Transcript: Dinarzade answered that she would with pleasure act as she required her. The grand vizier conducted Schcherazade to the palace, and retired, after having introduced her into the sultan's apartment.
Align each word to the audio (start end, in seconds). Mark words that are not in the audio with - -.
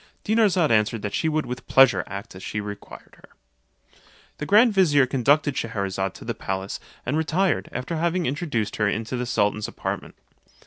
Dinarzade 0.25 0.71
answered 0.71 1.03
that 1.03 1.13
she 1.13 1.29
would 1.29 1.45
with 1.45 1.67
pleasure 1.67 2.03
act 2.07 2.33
as 2.33 2.41
she 2.41 2.59
required 2.59 3.17
her. 3.17 3.29
The 4.39 4.47
grand 4.47 4.73
vizier 4.73 5.05
conducted 5.05 5.53
Schcherazade 5.55 6.15
to 6.15 6.25
the 6.25 6.33
palace, 6.33 6.79
and 7.05 7.15
retired, 7.15 7.69
after 7.71 7.97
having 7.97 8.25
introduced 8.25 8.77
her 8.77 8.87
into 8.89 9.15
the 9.15 9.27
sultan's 9.27 9.67
apartment. 9.67 10.15